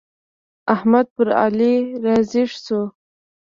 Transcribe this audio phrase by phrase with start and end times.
[0.73, 2.81] احمد پر علي را ږيز شو.